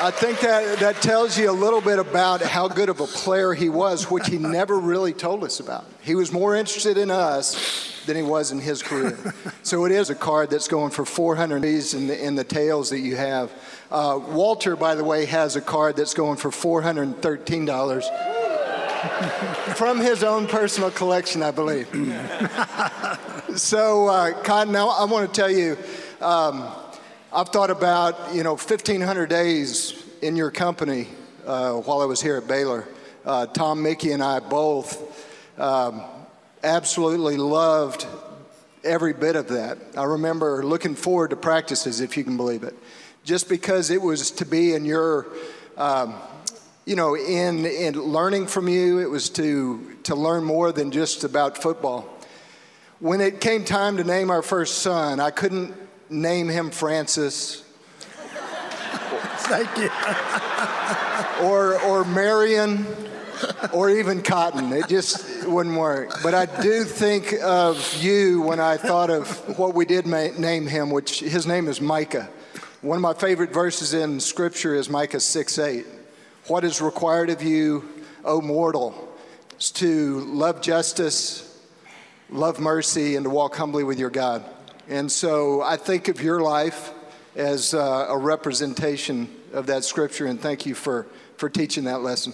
[0.00, 3.54] I think that, that tells you a little bit about how good of a player
[3.54, 5.84] he was, which he never really told us about.
[6.02, 9.18] He was more interested in us than he was in his career.
[9.62, 13.00] so it is a card that's going for 400 in the, in the tails that
[13.00, 13.50] you have.
[13.90, 18.37] Uh, Walter, by the way, has a card that's going for $413
[19.76, 21.86] from his own personal collection, I believe.
[23.56, 25.76] so, uh, Cotton, now I want to tell you,
[26.20, 26.68] um,
[27.32, 31.08] I've thought about, you know, 1,500 days in your company
[31.46, 32.88] uh, while I was here at Baylor.
[33.24, 36.02] Uh, Tom Muecke and I both um,
[36.62, 38.06] absolutely loved
[38.82, 39.78] every bit of that.
[39.96, 42.74] I remember looking forward to practices, if you can believe it,
[43.24, 45.26] just because it was to be in your
[45.76, 46.14] um,
[46.88, 51.22] you know, in, in learning from you, it was to, to learn more than just
[51.22, 52.08] about football.
[52.98, 55.74] When it came time to name our first son, I couldn't
[56.08, 57.62] name him Francis.
[59.50, 59.90] Thank you.
[61.46, 62.86] or, or Marion,
[63.74, 64.72] or even Cotton.
[64.72, 66.22] It just wouldn't work.
[66.22, 70.66] But I do think of you when I thought of what we did ma- name
[70.66, 72.30] him, which his name is Micah.
[72.80, 75.86] One of my favorite verses in Scripture is Micah 6 8.
[76.48, 77.86] What is required of you,
[78.24, 79.14] O mortal,
[79.60, 81.62] is to love justice,
[82.30, 84.46] love mercy, and to walk humbly with your God.
[84.88, 86.90] And so I think of your life
[87.36, 91.06] as uh, a representation of that scripture, and thank you for,
[91.36, 92.32] for teaching that lesson.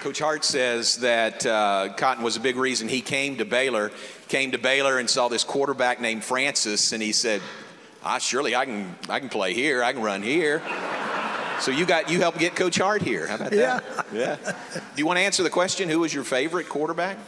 [0.00, 3.90] Coach Hart says that uh, Cotton was a big reason he came to Baylor.
[4.28, 7.40] Came to Baylor and saw this quarterback named Francis, and he said,
[8.04, 9.82] "Ah, surely I can I can play here.
[9.82, 10.62] I can run here."
[11.60, 13.26] So you got you helped get Coach Hart here.
[13.26, 13.84] How about that?
[14.12, 14.14] Yeah.
[14.36, 14.36] yeah.
[14.76, 15.88] Do you want to answer the question?
[15.88, 17.18] Who was your favorite quarterback?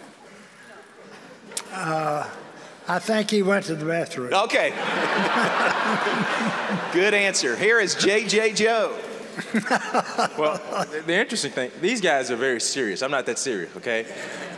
[1.73, 2.29] Uh,
[2.87, 4.33] I think he went to the bathroom.
[4.33, 4.71] Okay.
[6.93, 7.57] Good answer.
[7.57, 8.97] Here is JJ Joe.
[10.39, 10.61] Well,
[11.07, 13.03] the interesting thing, these guys are very serious.
[13.03, 14.07] I'm not that serious, okay?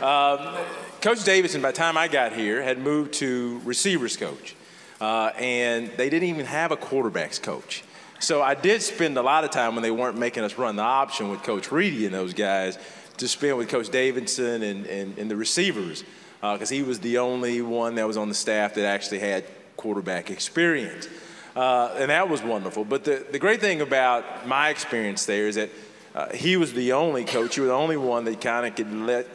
[0.01, 0.57] Um,
[1.01, 4.55] coach Davidson, by the time I got here, had moved to receivers coach.
[5.01, 7.83] Uh, and they didn't even have a quarterbacks coach.
[8.19, 10.83] So I did spend a lot of time when they weren't making us run the
[10.83, 12.77] option with Coach Reedy and those guys
[13.17, 16.03] to spend with Coach Davidson and, and, and the receivers
[16.39, 19.45] because uh, he was the only one that was on the staff that actually had
[19.77, 21.07] quarterback experience.
[21.55, 22.83] Uh, and that was wonderful.
[22.83, 25.69] But the, the great thing about my experience there is that
[26.15, 28.91] uh, he was the only coach, he was the only one that kind of could
[28.91, 29.27] let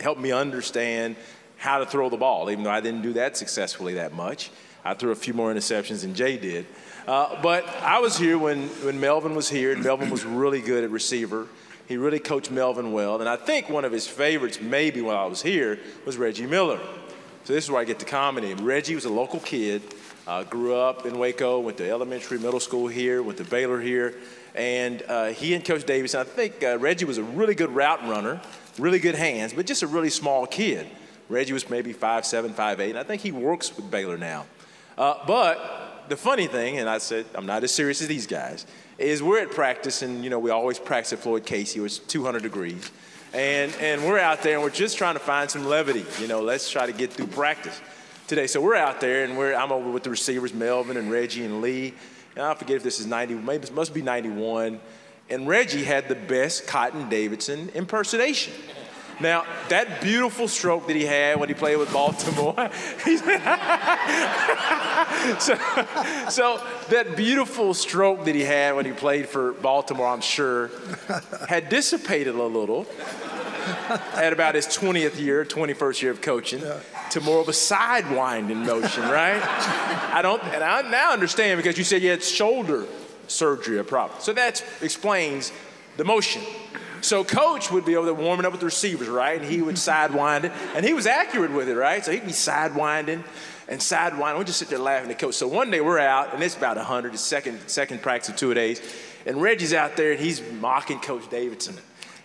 [0.00, 1.16] help me understand
[1.56, 4.50] how to throw the ball, even though I didn't do that successfully that much.
[4.84, 6.66] I threw a few more interceptions than Jay did.
[7.06, 10.84] Uh, but I was here when, when Melvin was here, and Melvin was really good
[10.84, 11.46] at receiver.
[11.86, 13.20] He really coached Melvin well.
[13.20, 16.80] And I think one of his favorites, maybe while I was here, was Reggie Miller.
[17.44, 18.54] So this is where I get the comedy.
[18.54, 19.82] Reggie was a local kid,
[20.26, 24.14] uh, grew up in Waco, went to elementary, middle school here, went to Baylor here.
[24.54, 28.06] And uh, he and Coach Davis, I think uh, Reggie was a really good route
[28.06, 28.40] runner,
[28.78, 30.86] really good hands, but just a really small kid.
[31.28, 34.46] Reggie was maybe five seven, five eight, and I think he works with Baylor now.
[34.98, 38.66] Uh, but the funny thing, and I said I'm not as serious as these guys,
[38.98, 41.78] is we're at practice, and you know we always practice at Floyd Casey.
[41.78, 42.90] It was 200 degrees,
[43.32, 46.04] and and we're out there, and we're just trying to find some levity.
[46.20, 47.80] You know, let's try to get through practice
[48.32, 48.46] today.
[48.46, 51.60] So we're out there, and we're I'm over with the receivers, Melvin and Reggie and
[51.60, 51.92] Lee.
[52.34, 54.80] And I forget if this is 90, maybe it must be 91.
[55.28, 58.54] And Reggie had the best Cotton Davidson impersonation.
[59.20, 62.54] Now, that beautiful stroke that he had when he played with Baltimore,
[65.38, 65.54] so,
[66.30, 70.70] so that beautiful stroke that he had when he played for Baltimore, I'm sure,
[71.50, 72.86] had dissipated a little
[74.14, 76.80] at about his 20th year, 21st year of coaching, yeah.
[77.10, 79.42] to more of a sidewinding motion, right?
[80.12, 82.86] I don't, and I now understand because you said you had shoulder
[83.28, 84.20] surgery, a problem.
[84.20, 85.52] So that explains
[85.96, 86.42] the motion.
[87.00, 89.40] So coach would be over there warming up with the receivers, right?
[89.40, 92.04] And he would sidewind it, and he was accurate with it, right?
[92.04, 93.24] So he'd be sidewinding
[93.68, 94.38] and sidewinding.
[94.38, 95.34] We just sit there laughing at the coach.
[95.34, 98.54] So one day we're out, and it's about 100, the second, second practice of two
[98.54, 98.80] days,
[99.26, 101.76] and Reggie's out there, and he's mocking Coach Davidson.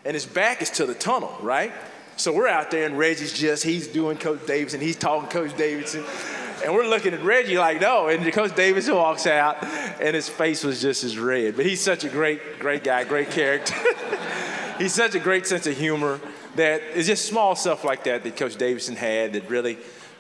[0.06, 1.72] And his back is to the tunnel, right?
[2.16, 6.04] So we're out there, and Reggie's just, he's doing Coach Davidson, he's talking Coach Davidson.
[6.64, 8.08] And we're looking at Reggie like, no.
[8.08, 9.64] And Coach Davidson walks out,
[10.02, 11.56] and his face was just as red.
[11.56, 13.76] But he's such a great, great guy, great character.
[14.80, 16.20] he's such a great sense of humor
[16.56, 19.78] that it's just small stuff like that that Coach Davidson had that really,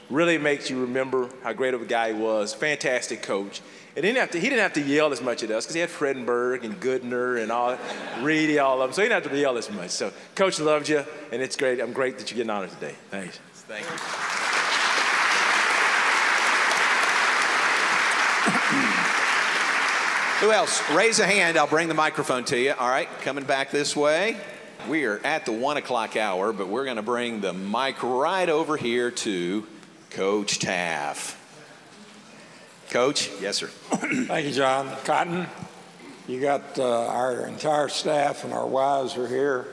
[0.10, 2.54] really makes you remember how great of a guy he was.
[2.54, 3.62] Fantastic coach.
[3.96, 5.74] And he didn't have to, he didn't have to yell as much at us because
[5.74, 7.78] he had Fredenburg and Goodner and all,
[8.22, 8.94] Reedy, all of them.
[8.94, 9.90] So he didn't have to yell as much.
[9.90, 11.82] So Coach loved you, and it's great.
[11.82, 12.94] I'm great that you're getting honored today.
[13.10, 13.40] Thanks.
[13.68, 13.92] Thank you.
[20.46, 20.88] Who else?
[20.92, 21.58] Raise a hand.
[21.58, 22.76] I'll bring the microphone to you.
[22.78, 24.38] All right, coming back this way.
[24.88, 28.48] We are at the one o'clock hour, but we're going to bring the mic right
[28.48, 29.66] over here to
[30.18, 31.36] Coach Teaff.
[32.90, 33.68] Coach, yes, sir.
[33.68, 34.90] Thank you, John.
[35.06, 35.46] Cotton,
[36.28, 39.68] you got uh, our entire staff and our wives are here.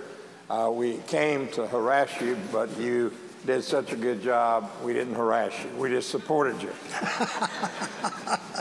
[0.50, 3.10] Uh, we came to harass you, but you
[3.46, 5.70] did such a good job, we didn't harass you.
[5.78, 6.72] We just supported you.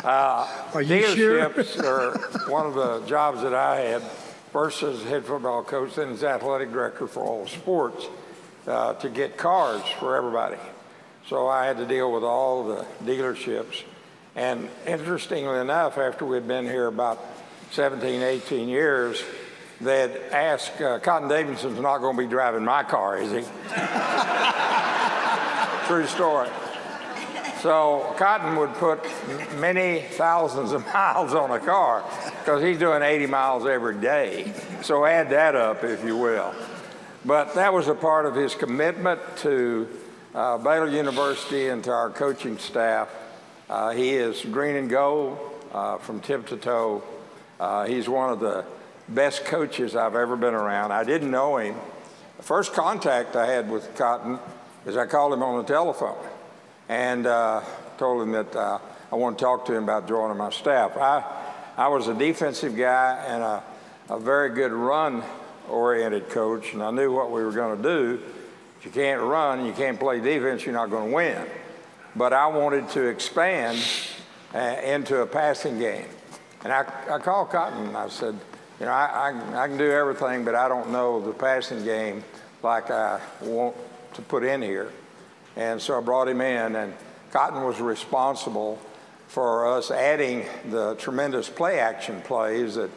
[0.06, 2.12] uh, Are you dealerships sure?
[2.12, 4.02] are one of the jobs that I had.
[4.54, 8.06] First as head football coach, then as athletic director for all sports,
[8.68, 10.56] uh, to get cars for everybody.
[11.28, 13.84] So I had to deal with all the dealerships.
[14.36, 17.24] And interestingly enough, after we'd been here about
[17.72, 19.24] 17, 18 years,
[19.80, 23.40] they'd ask, uh, Cotton Davidson's not going to be driving my car, is he?
[25.88, 26.50] True story.
[27.62, 29.06] So Cotton would put
[29.58, 32.04] many thousands of miles on a car
[32.40, 34.52] because he's doing 80 miles every day.
[34.82, 36.54] So add that up, if you will.
[37.24, 39.88] But that was a part of his commitment to
[40.34, 43.10] uh, Baylor University and to our coaching staff.
[43.70, 45.38] Uh, he is green and gold
[45.72, 47.04] uh, from tip to toe.
[47.60, 48.66] Uh, he's one of the
[49.08, 50.92] best coaches I've ever been around.
[50.92, 51.76] I didn't know him.
[52.38, 54.40] The first contact I had with Cotton
[54.86, 56.18] is I called him on the telephone
[56.90, 57.62] and uh,
[57.98, 58.80] told him that uh,
[59.12, 60.98] I want to talk to him about joining my staff.
[60.98, 61.24] I,
[61.78, 63.64] I was a defensive guy and a,
[64.10, 65.24] a very good run
[65.70, 68.22] oriented coach, and I knew what we were going to do.
[68.84, 71.48] You can't run, you can't play defense, you're not going to win.
[72.16, 73.82] But I wanted to expand
[74.54, 76.08] uh, into a passing game.
[76.64, 78.38] And I, I called Cotton and I said,
[78.80, 82.24] you know, I, I, I, can do everything, but I don't know the passing game
[82.62, 83.76] like I want
[84.14, 84.92] to put in here.
[85.56, 86.94] And so I brought him in, and
[87.32, 88.80] Cotton was responsible
[89.28, 92.90] for us adding the tremendous play action plays that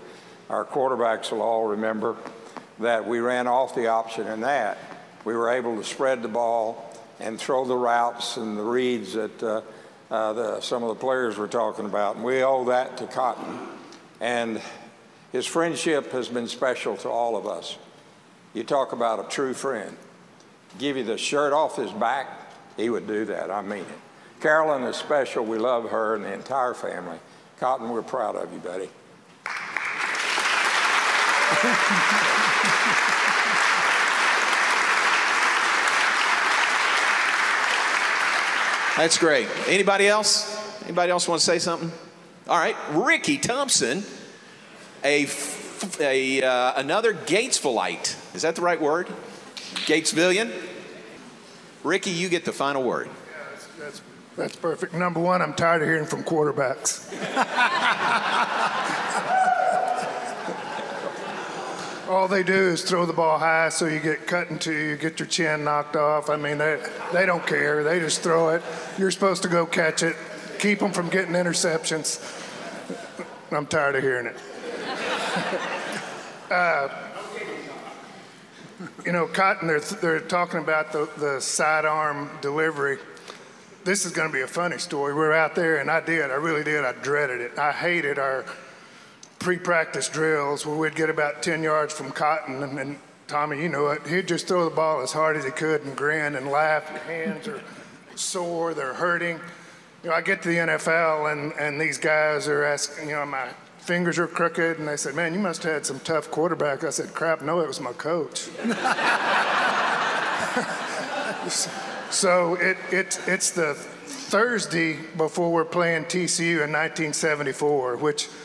[0.51, 2.17] our quarterbacks will all remember
[2.79, 4.79] that we ran off the option in that.
[5.27, 9.43] We were able to spread the ball and throw the routes and the reads that
[9.43, 9.63] uh,
[10.09, 12.15] uh, the, some of the players were talking about.
[12.15, 13.59] And we owe that to Cotton.
[14.21, 14.63] And
[15.33, 17.77] his friendship has been special to all of us.
[18.55, 19.97] You talk about a true friend.
[20.79, 22.29] Give you the shirt off his back,
[22.77, 23.51] he would do that.
[23.51, 24.41] I mean it.
[24.41, 25.45] Carolyn is special.
[25.45, 27.19] We love her and the entire family.
[27.59, 28.91] Cotton, we're proud of you, buddy.
[38.97, 39.47] That's great.
[39.69, 40.57] Anybody else?
[40.85, 41.93] Anybody else want to say something?
[42.49, 44.05] All right, Ricky Thompson,
[45.05, 45.27] a,
[46.01, 48.35] a uh, another Gatesvilleite.
[48.35, 49.09] Is that the right word?
[49.85, 50.51] Gatesvillian.
[51.85, 53.09] Ricky, you get the final word.
[53.09, 53.13] Yeah,
[53.51, 54.03] that's, that's,
[54.37, 54.95] that's perfect.
[54.95, 57.13] Number one, I'm tired of hearing from quarterbacks.
[62.09, 65.19] all they do is throw the ball high so you get cut into, you get
[65.19, 66.31] your chin knocked off.
[66.31, 66.83] I mean, they,
[67.13, 67.83] they don't care.
[67.83, 68.63] They just throw it.
[68.99, 70.17] You're supposed to go catch it,
[70.59, 72.33] keep them from getting interceptions.
[73.53, 74.37] I'm tired of hearing it.
[76.51, 76.89] uh,
[79.05, 82.99] you know, Cotton, they're, they're talking about the, the sidearm delivery.
[83.85, 85.15] This is going to be a funny story.
[85.15, 86.31] We we're out there, and I did.
[86.31, 86.85] I really did.
[86.85, 87.59] I dreaded it.
[87.59, 88.45] I hated our
[89.47, 93.91] pre-practice drills where we'd get about 10 yards from Cotton, and, and Tommy, you know
[93.91, 96.91] it, he'd just throw the ball as hard as he could and grin and laugh.
[96.91, 97.63] Your hands are
[98.17, 99.39] sore, they're hurting.
[100.03, 103.25] You know, I get to the NFL, and, and these guys are asking, you know,
[103.25, 106.83] my fingers are crooked, and they said, man, you must have had some tough quarterback.
[106.83, 108.41] I said, crap, no, it was my coach.
[112.11, 118.29] so it, it, it's the Thursday before we're playing TCU in 1974, which–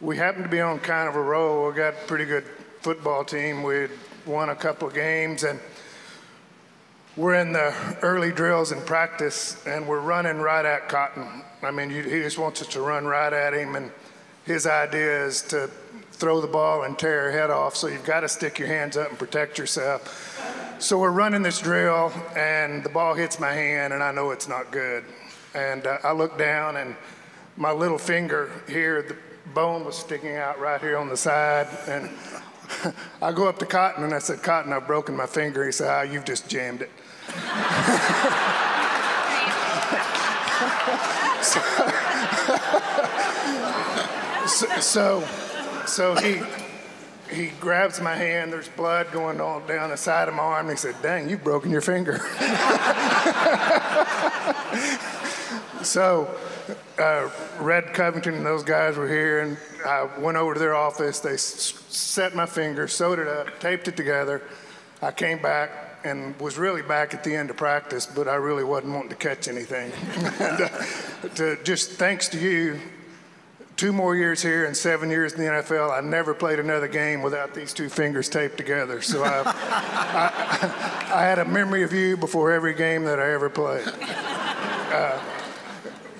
[0.00, 1.68] we happened to be on kind of a roll.
[1.68, 2.44] We got a pretty good
[2.80, 3.62] football team.
[3.62, 3.90] We'd
[4.26, 5.58] won a couple of games, and
[7.16, 11.42] we're in the early drills and practice, and we're running right at Cotton.
[11.62, 13.90] I mean, he just wants us to run right at him, and
[14.44, 15.70] his idea is to
[16.12, 17.74] throw the ball and tear your head off.
[17.74, 20.34] So you've got to stick your hands up and protect yourself.
[20.78, 24.46] So we're running this drill, and the ball hits my hand, and I know it's
[24.46, 25.04] not good.
[25.54, 26.94] And uh, I look down, and
[27.56, 29.16] my little finger here, the,
[29.54, 31.66] bone was sticking out right here on the side.
[31.88, 32.10] And
[33.22, 35.64] I go up to Cotton and I said, Cotton, I've broken my finger.
[35.64, 36.90] He said, Ah, you've just jammed it.
[44.48, 45.24] so, so,
[45.86, 46.42] so he,
[47.34, 48.52] he grabs my hand.
[48.52, 50.68] There's blood going all down the side of my arm.
[50.68, 52.18] And he said, Dang, you've broken your finger.
[55.82, 56.28] so
[56.98, 61.20] uh, Red Covington and those guys were here, and I went over to their office.
[61.20, 64.42] They s- set my finger, sewed it up, taped it together.
[65.02, 65.70] I came back
[66.04, 69.16] and was really back at the end of practice, but I really wasn't wanting to
[69.16, 69.92] catch anything.
[70.40, 72.80] and, uh, to, just thanks to you,
[73.76, 77.22] two more years here and seven years in the NFL, I never played another game
[77.22, 79.02] without these two fingers taped together.
[79.02, 83.50] So I, I, I had a memory of you before every game that I ever
[83.50, 83.86] played.
[83.86, 85.20] Uh,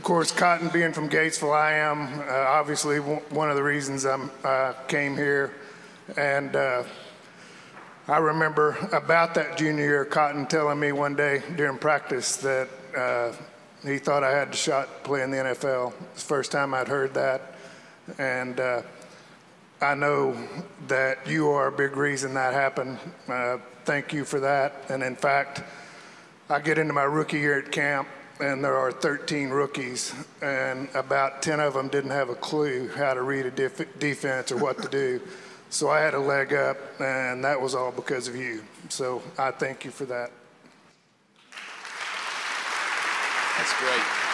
[0.07, 4.72] course, Cotton being from Gatesville, I am uh, obviously one of the reasons I uh,
[4.86, 5.52] came here.
[6.16, 6.84] And uh,
[8.07, 13.32] I remember about that junior year, Cotton telling me one day during practice that uh,
[13.82, 15.92] he thought I had the shot to play in the NFL.
[16.12, 17.57] It's the first time I'd heard that.
[18.16, 18.82] And uh,
[19.80, 20.36] I know
[20.86, 23.00] that you are a big reason that happened.
[23.26, 24.84] Uh, thank you for that.
[24.88, 25.64] And in fact,
[26.48, 28.07] I get into my rookie year at camp
[28.41, 33.14] and there are 13 rookies, and about 10 of them didn't have a clue how
[33.14, 35.20] to read a def- defense or what to do.
[35.70, 38.62] So I had a leg up, and that was all because of you.
[38.89, 40.30] So I thank you for that.
[43.57, 44.26] That's great.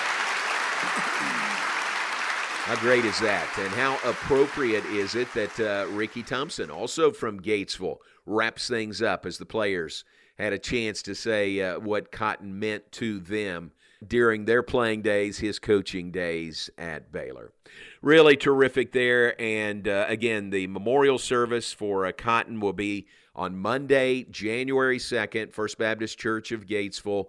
[2.64, 3.52] How great is that?
[3.58, 9.26] And how appropriate is it that uh, Ricky Thompson, also from Gatesville, wraps things up
[9.26, 10.04] as the players
[10.38, 13.72] had a chance to say uh, what Cotton meant to them
[14.08, 17.52] during their playing days, his coaching days at Baylor.
[18.00, 19.40] Really terrific there.
[19.40, 25.52] And uh, again, the memorial service for uh, Cotton will be on Monday, January 2nd,
[25.52, 27.26] First Baptist Church of Gatesville.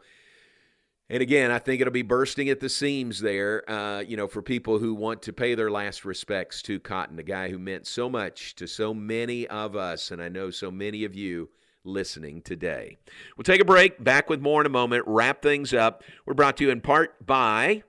[1.10, 4.42] And again, I think it'll be bursting at the seams there, uh, you know, for
[4.42, 8.10] people who want to pay their last respects to Cotton, a guy who meant so
[8.10, 11.50] much to so many of us, and I know so many of you
[11.84, 12.98] listening today.
[13.38, 14.04] We'll take a break.
[14.04, 15.04] Back with more in a moment.
[15.08, 16.04] Wrap things up.
[16.26, 17.84] We're brought to you in part by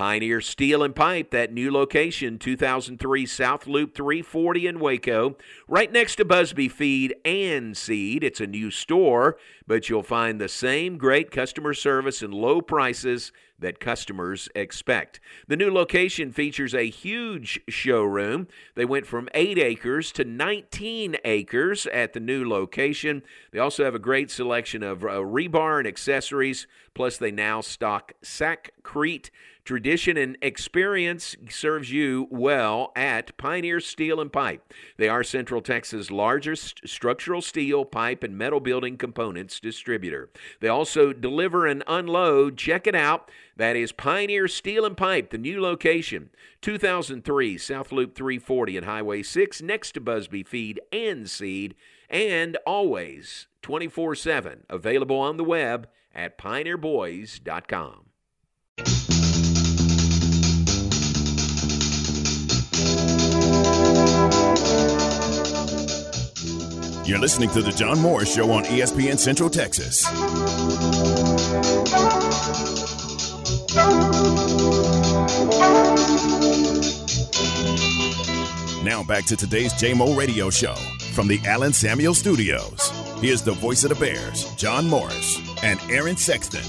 [0.00, 5.36] Pioneer Steel and Pipe, that new location, 2003 South Loop 340 in Waco,
[5.68, 8.24] right next to Busby Feed and Seed.
[8.24, 9.36] It's a new store,
[9.66, 15.20] but you'll find the same great customer service and low prices that customers expect.
[15.48, 18.48] The new location features a huge showroom.
[18.74, 23.22] They went from 8 acres to 19 acres at the new location.
[23.52, 28.14] They also have a great selection of uh, rebar and accessories, plus, they now stock
[28.24, 29.28] Sakrete
[29.70, 34.74] Tradition and experience serves you well at Pioneer Steel and Pipe.
[34.96, 40.28] They are Central Texas' largest structural steel, pipe, and metal building components distributor.
[40.58, 42.58] They also deliver and unload.
[42.58, 43.30] Check it out.
[43.56, 46.30] That is Pioneer Steel and Pipe, the new location,
[46.62, 51.76] 2003 South Loop 340 and Highway 6, next to Busby Feed and Seed,
[52.08, 58.06] and always 24 7 available on the web at pioneerboys.com.
[67.10, 70.04] You're listening to The John Morris Show on ESPN Central Texas.
[78.84, 80.76] Now back to today's JMO radio show
[81.12, 82.92] from the Alan Samuel Studios.
[83.20, 86.62] Here's the voice of the Bears, John Morris, and Aaron Sexton.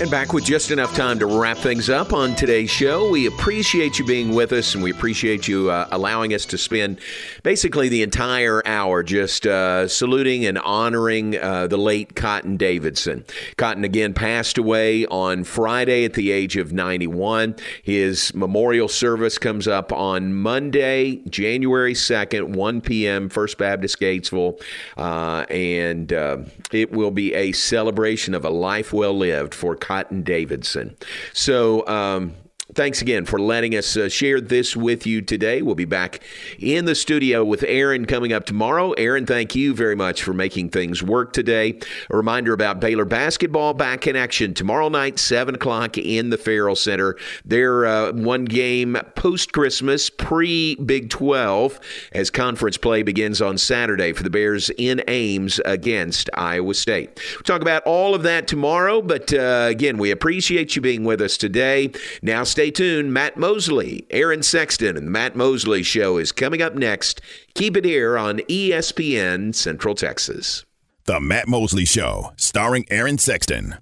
[0.00, 3.08] And back with just enough time to wrap things up on today's show.
[3.08, 6.98] We appreciate you being with us and we appreciate you uh, allowing us to spend
[7.44, 13.24] basically the entire hour just uh, saluting and honoring uh, the late Cotton Davidson.
[13.56, 17.54] Cotton again passed away on Friday at the age of 91.
[17.84, 24.60] His memorial service comes up on Monday, January 2nd, 1 p.m., First Baptist Gatesville.
[24.96, 26.38] Uh, and uh,
[26.72, 30.96] it will be a celebration of a life well lived for Cotton Davidson.
[31.34, 32.34] So, um,
[32.74, 35.62] Thanks again for letting us uh, share this with you today.
[35.62, 36.24] We'll be back
[36.58, 38.90] in the studio with Aaron coming up tomorrow.
[38.92, 41.78] Aaron, thank you very much for making things work today.
[42.10, 46.74] A reminder about Baylor basketball back in action tomorrow night, 7 o'clock in the Ferrell
[46.74, 47.16] Center.
[47.44, 51.78] Their uh, one game post Christmas, pre Big 12,
[52.10, 57.20] as conference play begins on Saturday for the Bears in Ames against Iowa State.
[57.34, 61.20] We'll talk about all of that tomorrow, but uh, again, we appreciate you being with
[61.20, 61.92] us today.
[62.20, 63.12] Now, stay tuned.
[63.12, 67.20] Matt Mosley, Aaron Sexton, and the Matt Mosley Show is coming up next.
[67.54, 70.64] Keep it here on ESPN Central Texas.
[71.04, 73.76] The Matt Mosley Show, starring Aaron Sexton.